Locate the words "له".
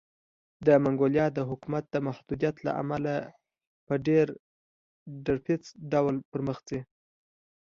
2.65-2.71